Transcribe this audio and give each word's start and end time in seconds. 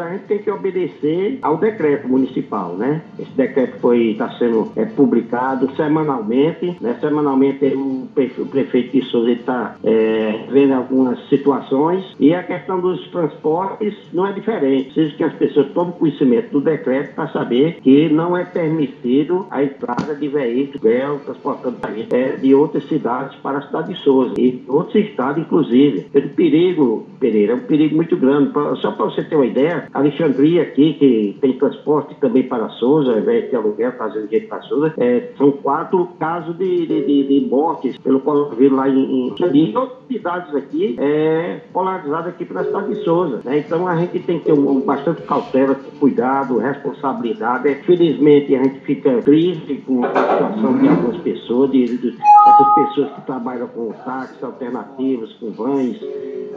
A 0.00 0.10
gente 0.10 0.24
tem 0.24 0.38
que 0.38 0.50
obedecer 0.50 1.38
ao 1.42 1.56
decreto 1.56 2.08
municipal, 2.08 2.74
né? 2.76 3.02
Esse 3.18 3.32
decreto 3.32 3.78
foi 3.80 4.12
está 4.12 4.30
sendo 4.38 4.70
é, 4.76 4.84
publicado 4.84 5.74
semanalmente, 5.76 6.76
né? 6.80 6.96
Semanalmente 7.00 7.64
o, 7.66 8.08
prefeito 8.14 8.92
de 8.92 9.04
Souza 9.06 9.32
está 9.32 9.76
é, 9.84 10.46
vendo 10.50 10.74
algumas 10.74 11.18
situações 11.28 12.04
e 12.18 12.34
a 12.34 12.42
questão 12.42 12.80
dos 12.80 13.06
transportes 13.10 13.94
não 14.12 14.26
é 14.26 14.32
diferente. 14.32 14.92
Precisa 14.92 15.16
que 15.16 15.24
as 15.24 15.34
pessoas 15.34 15.68
tomem 15.72 15.92
conhecimento 15.92 16.50
do 16.50 16.60
decreto 16.60 17.14
para 17.14 17.28
saber 17.28 17.80
que 17.82 18.08
não 18.08 18.36
é 18.36 18.44
permitido 18.44 19.46
a 19.50 19.62
entrada 19.62 20.14
de 20.14 20.28
veículos 20.28 20.82
transportando 21.24 21.76
é, 22.10 22.36
de 22.36 22.54
outras 22.54 22.84
cidades 22.88 23.36
para 23.36 23.58
a 23.58 23.62
cidade 23.62 23.94
de 23.94 24.00
Souza 24.00 24.34
e 24.38 24.62
outros 24.68 24.94
estados, 24.94 25.42
inclusive. 25.42 26.06
É 26.12 26.18
um 26.18 26.28
perigo, 26.28 27.06
Pereira, 27.18 27.52
é 27.52 27.56
um 27.56 27.60
perigo 27.60 27.96
muito 27.96 28.16
grande. 28.16 28.52
Só 28.80 28.92
para 28.92 29.06
você 29.06 29.22
ter 29.22 29.36
uma 29.36 29.46
ideia, 29.46 29.81
Alexandria 29.92 30.62
aqui, 30.62 30.94
que 30.94 31.38
tem 31.40 31.58
transporte 31.58 32.14
também 32.20 32.44
para 32.44 32.68
Souza, 32.70 33.20
vai 33.20 33.42
ter 33.42 33.56
aluguel, 33.56 33.92
fazendo 33.92 34.28
jeito 34.28 34.48
para 34.48 34.62
Souza, 34.62 34.94
é, 34.98 35.28
são 35.36 35.52
quatro 35.52 36.06
casos 36.18 36.56
de, 36.56 36.86
de, 36.86 37.06
de, 37.06 37.40
de 37.40 37.46
mortes 37.48 37.96
pelo 37.98 38.20
coronavírus 38.20 38.76
lá 38.76 38.88
em, 38.88 39.28
em 39.28 39.34
e 39.52 39.76
outras 39.76 39.98
cidades 40.08 40.54
aqui, 40.54 40.96
é, 40.98 41.60
polarizadas 41.72 42.28
aqui 42.28 42.44
para 42.44 42.60
a 42.60 42.64
cidade 42.64 42.94
de 42.94 43.04
Souza. 43.04 43.40
Né? 43.44 43.58
Então 43.58 43.86
a 43.86 43.96
gente 43.96 44.18
tem 44.20 44.38
que 44.38 44.46
ter 44.46 44.52
um, 44.52 44.70
um, 44.70 44.80
bastante 44.80 45.22
cautela, 45.22 45.74
cuidado, 45.98 46.58
responsabilidade. 46.58 47.68
É, 47.68 47.74
felizmente 47.76 48.54
a 48.54 48.62
gente 48.62 48.80
fica 48.80 49.20
triste 49.22 49.82
com 49.86 50.04
a 50.04 50.08
situação 50.08 50.78
de 50.78 50.88
algumas 50.88 51.16
pessoas, 51.18 51.70
de, 51.70 51.96
de, 51.96 52.16
essas 52.46 52.74
pessoas 52.74 53.12
que 53.12 53.20
trabalham 53.22 53.68
com 53.68 53.92
táxis 54.04 54.42
alternativos, 54.42 55.32
com 55.34 55.50
vans, 55.50 55.98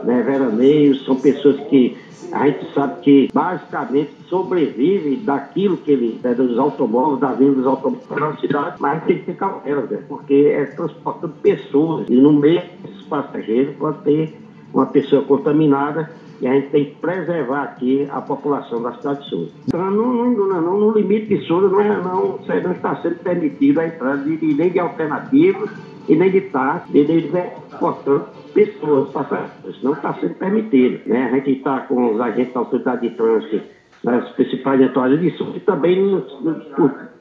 né, 0.04 0.22
veraneios, 0.22 1.05
são 1.05 1.16
pessoas 1.16 1.59
que 1.67 1.98
a 2.31 2.48
gente 2.48 2.73
sabe 2.73 3.02
que 3.02 3.30
basicamente 3.34 4.12
sobrevive 4.27 5.17
daquilo 5.17 5.77
que 5.77 5.91
ele, 5.91 6.20
é, 6.23 6.34
dos 6.34 6.58
automóveis, 6.58 7.20
da 7.20 7.34
vinda 7.34 7.53
dos 7.53 7.67
automóveis 7.67 8.08
para 8.08 8.30
a 8.30 8.38
cidade, 8.38 8.75
mas 8.80 9.03
tem 9.03 9.19
que 9.19 9.25
ter 9.25 9.36
cautela, 9.36 9.84
né, 9.84 10.00
porque 10.08 10.52
é 10.53 10.66
transportando 10.66 11.34
pessoas. 11.42 12.08
E 12.09 12.16
no 12.16 12.34
meio 12.34 12.61
desses 12.84 13.03
passageiros 13.03 13.75
pode 13.75 14.00
ter 14.00 14.36
uma 14.73 14.86
pessoa 14.88 15.22
contaminada 15.22 16.12
e 16.41 16.47
a 16.47 16.53
gente 16.53 16.69
tem 16.69 16.86
que 16.86 16.95
preservar 16.95 17.64
aqui 17.64 18.08
a 18.11 18.22
população 18.22 18.81
da 18.81 18.94
cidade 18.94 19.23
de 19.23 19.30
Souza. 19.30 19.52
Então, 19.67 19.91
no, 19.91 20.31
no, 20.31 20.61
no, 20.61 20.80
no 20.80 20.91
limite 20.91 21.28
de 21.28 21.45
Souza 21.45 21.69
não, 21.69 21.81
é, 21.81 22.02
não, 22.02 22.39
não 22.39 22.72
está 22.72 22.95
sendo 22.97 23.16
permitido 23.19 23.80
a 23.80 23.88
entrada 23.88 24.17
de, 24.17 24.38
de, 24.38 24.53
nem 24.53 24.69
de 24.69 24.80
alternativas 24.80 25.69
e 26.08 26.16
nem 26.16 26.30
de 26.30 26.41
táxi, 26.41 26.91
nem 26.94 27.06
de 27.06 27.31
portanto, 27.80 28.28
pessoas, 28.53 29.09
passageiros. 29.09 29.81
Não 29.81 29.94
está 29.94 30.13
sendo 30.16 30.36
permitido. 30.36 31.02
Né? 31.08 31.30
A 31.31 31.36
gente 31.36 31.52
está 31.52 31.81
com 31.81 32.13
os 32.13 32.22
agentes 32.22 32.53
da 32.53 32.59
autoridade 32.59 33.09
de 33.09 33.16
trânsito 33.16 33.61
nas 34.03 34.30
principais 34.31 34.81
entradas 34.81 35.19
de 35.19 35.31
Souza 35.31 35.58
e 35.58 35.61
também 35.61 36.23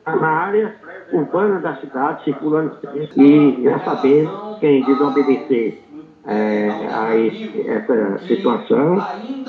na 0.06 0.28
área 0.28 0.74
urbana 1.12 1.60
da 1.60 1.76
cidade, 1.76 2.24
circulando 2.24 2.76
e 3.16 3.62
já 3.62 3.78
saber 3.80 4.28
quem 4.60 4.84
desobedecer 4.84 5.83
é, 6.26 6.68
a 6.90 7.14
essa 7.70 8.18
situação, 8.26 8.98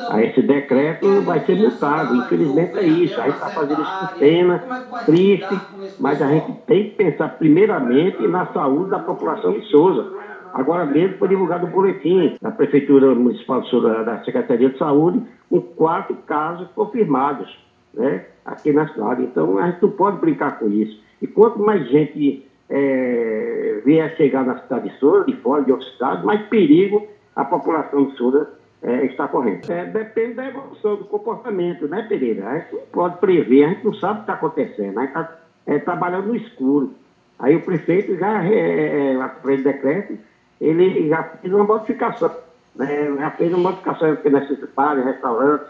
a 0.09 0.21
esse 0.23 0.41
decreto, 0.41 1.21
vai 1.21 1.39
ser 1.45 1.55
multado. 1.55 2.15
Infelizmente 2.17 2.77
é 2.77 2.83
isso. 2.83 3.19
A 3.19 3.25
gente 3.25 3.35
está 3.35 3.49
fazendo 3.49 3.81
isso 3.81 3.99
com 3.99 4.19
pena, 4.19 4.63
triste, 5.05 5.59
mas 5.99 6.21
a 6.21 6.27
gente 6.27 6.51
tem 6.67 6.89
que 6.89 6.95
pensar 6.95 7.29
primeiramente 7.37 8.27
na 8.27 8.45
saúde 8.47 8.89
da 8.89 8.99
população 8.99 9.53
de 9.53 9.65
Souza. 9.67 10.13
Agora 10.53 10.85
mesmo 10.85 11.17
foi 11.17 11.27
divulgado 11.27 11.65
um 11.65 11.69
boletim 11.69 12.37
da 12.41 12.51
Prefeitura 12.51 13.13
Municipal 13.13 13.61
da 14.05 14.23
Secretaria 14.23 14.69
de 14.69 14.77
Saúde, 14.77 15.21
com 15.49 15.61
quatro 15.61 16.15
casos 16.27 16.67
confirmados 16.73 17.57
né, 17.93 18.25
aqui 18.45 18.71
na 18.71 18.87
cidade. 18.87 19.23
Então 19.23 19.57
a 19.57 19.69
gente 19.69 19.81
não 19.81 19.91
pode 19.91 20.17
brincar 20.19 20.59
com 20.59 20.67
isso. 20.69 20.97
E 21.21 21.27
quanto 21.27 21.59
mais 21.59 21.87
gente 21.89 22.45
é, 22.69 23.54
vier 23.85 24.15
chegar 24.17 24.43
na 24.43 24.59
cidade 24.59 24.89
de 24.89 24.99
Souza, 24.99 25.25
de 25.25 25.35
fora, 25.37 25.63
de 25.63 25.71
outros 25.71 25.91
estados, 25.91 26.25
mais 26.25 26.41
perigo 26.47 27.07
a 27.35 27.45
população 27.45 28.05
de 28.05 28.17
Souza 28.17 28.49
é, 28.81 29.05
está 29.05 29.27
correndo. 29.27 29.69
É, 29.69 29.85
depende 29.85 30.33
da 30.33 30.47
evolução 30.47 30.95
do 30.95 31.05
comportamento, 31.05 31.87
né, 31.87 32.03
Pereira? 32.09 32.47
A 32.47 32.59
gente 32.59 32.73
não 32.73 32.81
pode 32.91 33.17
prever, 33.17 33.63
a 33.63 33.69
gente 33.69 33.85
não 33.85 33.93
sabe 33.93 34.13
o 34.13 34.15
que 34.15 34.21
está 34.21 34.33
acontecendo, 34.33 34.97
a 34.97 35.01
gente 35.01 35.09
está 35.09 35.37
é, 35.67 35.79
trabalhando 35.79 36.27
no 36.27 36.35
escuro. 36.35 36.93
Aí 37.37 37.55
o 37.55 37.61
prefeito 37.61 38.17
já, 38.17 38.43
é, 38.43 38.53
é, 38.53 39.13
é 39.13 39.21
através 39.21 39.59
do 39.59 39.63
decreto, 39.63 40.17
ele 40.59 41.09
já 41.09 41.23
fez 41.23 41.53
uma 41.53 41.65
modificação, 41.65 42.31
né, 42.75 43.13
já 43.17 43.31
fez 43.31 43.53
uma 43.53 43.69
modificação 43.69 44.17
nesses 44.23 44.59
bares, 44.73 45.05
restaurantes, 45.05 45.67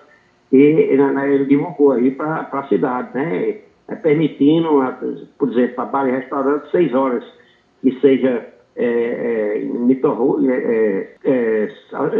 e 0.51 0.95
né, 0.95 1.33
ele 1.33 1.45
divulgou 1.45 1.91
aí 1.91 2.11
para 2.11 2.47
a 2.51 2.67
cidade, 2.67 3.09
né? 3.13 3.61
é, 3.87 3.95
permitindo, 3.95 4.69
por 5.37 5.51
exemplo, 5.51 5.75
para 5.75 5.85
bar 5.85 6.07
e 6.07 6.11
restaurante, 6.11 6.69
seis 6.71 6.93
horas 6.93 7.23
que 7.85 7.99
seja 8.01 8.47
é, 8.75 8.83
é, 8.83 9.61
é, 11.23 11.23
é, 11.23 11.69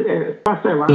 é 0.07 0.31
parcelado. 0.43 0.93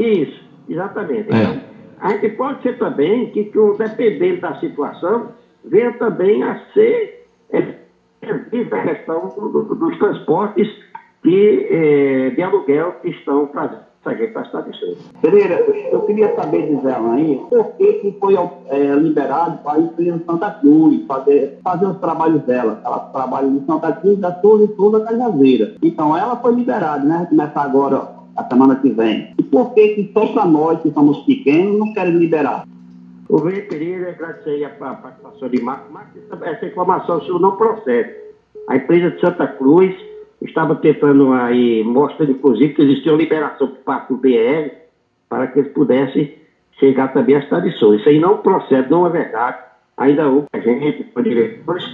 Isso, 0.00 0.40
exatamente. 0.68 1.26
Então, 1.28 1.60
a 2.00 2.10
gente 2.10 2.28
pode 2.36 2.62
ser 2.62 2.78
também 2.78 3.30
que, 3.30 3.44
que 3.46 3.58
dependendo 3.76 4.40
da 4.40 4.54
situação, 4.60 5.32
venha 5.64 5.92
também 5.94 6.44
a 6.44 6.60
ser 6.72 7.26
é, 7.50 7.74
a 8.22 8.82
questão 8.82 9.28
do, 9.36 9.48
do, 9.48 9.74
dos 9.74 9.98
transportes 9.98 10.68
de, 11.24 12.30
de 12.36 12.42
aluguel 12.42 12.92
que 13.02 13.08
estão 13.08 13.48
fazendo 13.48 13.93
Saguei 14.04 14.26
para 14.28 14.42
a 14.42 14.60
de 14.60 14.96
Pereira, 15.22 15.64
eu 15.90 16.02
queria 16.02 16.36
saber 16.36 16.66
de 16.66 16.82
Zé 16.82 16.94
aí, 16.94 17.40
por 17.48 17.72
que, 17.72 17.92
que 17.94 18.16
foi 18.20 18.34
é, 18.66 18.94
liberado 18.96 19.58
para 19.62 19.78
ir 19.78 19.88
para 19.88 20.26
Santa 20.26 20.50
Cruz, 20.60 21.06
fazer, 21.06 21.58
fazer 21.64 21.86
os 21.86 21.96
trabalhos 21.98 22.42
dela. 22.42 22.82
Ela 22.84 22.98
trabalha 22.98 23.46
em 23.46 23.64
Santa 23.64 23.92
Cruz, 23.92 24.18
da 24.18 24.38
Souza 24.42 24.64
e 24.70 24.76
Souza 24.76 25.00
Cajazeira. 25.00 25.76
Então 25.82 26.14
ela 26.14 26.36
foi 26.36 26.54
liberada, 26.54 27.02
né? 27.02 27.26
Começar 27.30 27.62
agora 27.62 28.08
a 28.36 28.44
semana 28.44 28.76
que 28.76 28.90
vem. 28.90 29.32
E 29.38 29.42
por 29.42 29.72
que, 29.72 29.88
que 29.94 30.12
só 30.12 30.26
para 30.26 30.44
nós 30.44 30.80
que 30.82 30.90
somos 30.90 31.24
pequenos 31.24 31.78
não 31.78 31.94
querem 31.94 32.12
liberar? 32.12 32.66
O 33.30 33.38
Vê 33.38 33.62
Pereira, 33.62 34.10
agradecer 34.10 34.64
a 34.64 34.68
participação 34.68 35.48
de 35.48 35.62
Marcos, 35.62 35.90
mas 35.90 36.08
essa 36.42 36.66
informação 36.66 37.22
sua 37.22 37.40
não 37.40 37.56
procede. 37.56 38.14
A 38.68 38.76
empresa 38.76 39.12
de 39.12 39.20
Santa 39.20 39.46
Cruz 39.46 39.94
estava 40.44 40.74
tentando 40.76 41.32
aí, 41.32 41.82
mostrando 41.84 42.32
inclusive 42.32 42.74
que 42.74 42.82
existia 42.82 43.12
uma 43.12 43.18
liberação 43.18 43.68
por 43.68 43.78
parte 43.78 44.08
do 44.08 44.16
BR 44.16 44.70
para 45.28 45.46
que 45.46 45.58
eles 45.58 45.72
pudessem 45.72 46.34
chegar 46.78 47.12
também 47.12 47.36
à 47.36 47.42
cidade 47.42 47.70
de 47.70 47.78
Souza. 47.78 47.96
Isso 47.96 48.08
aí 48.08 48.18
não 48.18 48.38
procede, 48.38 48.90
não 48.90 49.06
é 49.06 49.10
verdade. 49.10 49.58
Ainda 49.96 50.28
houve 50.28 50.46
gente, 50.62 51.06
diretores, 51.22 51.84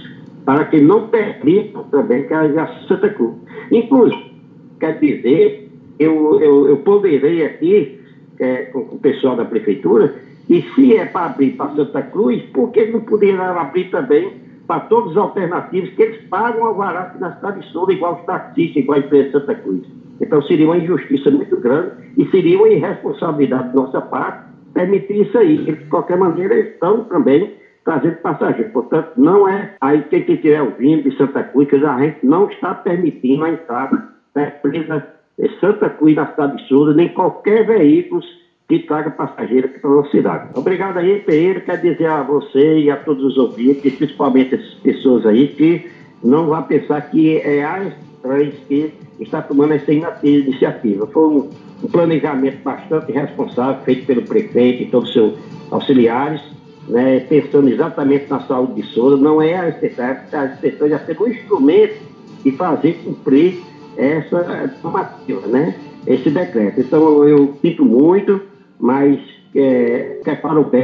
para 0.45 0.65
que 0.65 0.81
não 0.81 1.07
permitam 1.07 1.83
também 1.85 2.27
que 2.27 2.33
a 2.33 2.67
Santa 2.87 3.09
Cruz. 3.09 3.35
Inclusive, 3.71 4.33
quer 4.79 4.99
dizer, 4.99 5.69
eu, 5.99 6.41
eu, 6.41 6.69
eu 6.69 6.77
ponderei 6.77 7.45
aqui 7.45 8.01
é, 8.39 8.63
com 8.65 8.79
o 8.79 8.99
pessoal 8.99 9.35
da 9.35 9.45
prefeitura, 9.45 10.15
e 10.49 10.61
se 10.61 10.97
é 10.97 11.05
para 11.05 11.27
abrir 11.27 11.51
para 11.51 11.75
Santa 11.75 12.01
Cruz, 12.01 12.41
por 12.51 12.71
que 12.71 12.87
não 12.87 13.01
poderia 13.01 13.39
abrir 13.39 13.85
também 13.91 14.33
para 14.67 14.81
todos 14.81 15.11
os 15.11 15.17
alternativos, 15.17 15.89
que 15.91 16.01
eles 16.01 16.21
pagam 16.29 16.65
alvará 16.65 17.01
aqui 17.01 17.19
na 17.19 17.35
cidade 17.35 17.61
de 17.61 17.71
Souza, 17.71 17.91
igual 17.91 18.19
os 18.19 18.25
taxistas, 18.25 18.83
igual 18.83 18.97
a 18.97 19.01
empresa 19.01 19.31
Santa 19.39 19.55
Cruz. 19.55 19.85
Então 20.19 20.41
seria 20.43 20.65
uma 20.65 20.77
injustiça 20.77 21.31
muito 21.31 21.57
grande 21.57 21.91
e 22.17 22.25
seria 22.29 22.57
uma 22.57 22.69
irresponsabilidade 22.69 23.69
da 23.69 23.73
nossa 23.73 24.01
parte 24.01 24.51
permitir 24.73 25.27
isso 25.27 25.37
aí. 25.37 25.57
Eles, 25.67 25.79
de 25.79 25.85
qualquer 25.85 26.17
maneira, 26.17 26.57
estão 26.59 27.03
também 27.05 27.55
trazendo 27.83 28.17
passageiros. 28.17 28.71
Portanto, 28.71 29.11
não 29.17 29.47
é 29.47 29.75
aí 29.81 30.03
quem 30.03 30.19
estiver 30.19 30.61
ouvindo 30.61 31.09
de 31.09 31.17
Santa 31.17 31.43
Cruz, 31.43 31.67
que 31.67 31.75
a 31.75 31.99
gente 31.99 32.25
não 32.25 32.47
está 32.49 32.75
permitindo 32.75 33.43
a 33.43 33.51
entrada 33.51 34.09
da 34.33 34.47
empresa 34.47 35.07
Santa 35.59 35.89
Cruz 35.89 36.15
na 36.15 36.27
cidade 36.27 36.57
de 36.57 36.67
Souza, 36.67 36.93
nem 36.93 37.09
qualquer 37.09 37.65
veículo 37.65 38.21
que 38.71 38.87
traga 38.87 39.11
passageiros 39.11 39.69
aqui 39.69 39.79
para 39.79 39.89
a 39.89 39.93
nossa 39.95 40.11
cidade. 40.11 40.49
Obrigado 40.55 40.97
aí, 40.97 41.19
Pereira. 41.19 41.59
Quero 41.59 41.81
dizer 41.81 42.05
a 42.05 42.23
você 42.23 42.79
e 42.79 42.89
a 42.89 42.95
todos 42.95 43.21
os 43.21 43.37
ouvintes, 43.37 43.95
principalmente 43.95 44.55
essas 44.55 44.75
pessoas 44.75 45.25
aí, 45.25 45.49
que 45.49 45.91
não 46.23 46.45
vão 46.47 46.63
pensar 46.63 47.01
que 47.09 47.35
é 47.39 47.65
a 47.65 47.91
trans 48.21 48.53
que 48.69 48.93
está 49.19 49.41
tomando 49.41 49.73
essa 49.73 49.91
iniciativa. 49.91 51.05
Foi 51.07 51.27
um, 51.27 51.49
um 51.83 51.87
planejamento 51.89 52.63
bastante 52.63 53.11
responsável 53.11 53.83
feito 53.83 54.05
pelo 54.05 54.21
prefeito 54.21 54.83
e 54.83 54.85
todos 54.85 55.09
os 55.09 55.13
seus 55.13 55.33
auxiliares, 55.69 56.41
né, 56.87 57.19
pensando 57.27 57.67
exatamente 57.67 58.29
na 58.29 58.39
saúde 58.39 58.81
de 58.81 58.83
Souza. 58.83 59.17
Não 59.17 59.41
é 59.41 59.53
a 59.53 59.67
inspeção, 59.67 60.05
a 60.31 60.45
inspeção 60.45 60.87
já 60.87 60.99
tem 60.99 61.17
um 61.19 61.27
instrumento 61.27 61.95
de 62.41 62.51
fazer 62.53 62.93
cumprir 63.03 63.61
essa 63.97 64.73
normativa, 64.81 65.45
né? 65.47 65.75
Esse 66.07 66.29
decreto. 66.29 66.79
Então 66.79 67.27
eu 67.27 67.53
sinto 67.61 67.85
muito, 67.85 68.49
mas 68.81 69.19
é, 69.55 70.19
para 70.41 70.59
o 70.59 70.65
bem 70.65 70.79